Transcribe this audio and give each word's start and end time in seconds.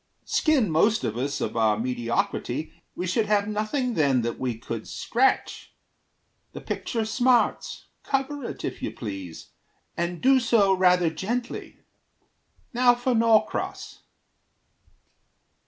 Skin 0.25 0.71
most 0.71 1.03
of 1.03 1.15
us 1.15 1.39
of 1.41 1.55
our 1.55 1.77
mediocrity, 1.77 2.73
We 2.95 3.05
should 3.05 3.27
have 3.27 3.47
nothing 3.47 3.93
then 3.93 4.23
that 4.23 4.39
we 4.39 4.57
could 4.57 4.87
scratch. 4.87 5.75
The 6.53 6.59
picture 6.61 7.05
smarts. 7.05 7.85
Cover 8.01 8.43
it, 8.43 8.65
if 8.65 8.81
you 8.81 8.89
please, 8.91 9.49
And 9.95 10.19
do 10.19 10.39
so 10.39 10.73
rather 10.73 11.11
gently. 11.11 11.81
Now 12.73 12.95
for 12.95 13.13
Norcross." 13.13 13.99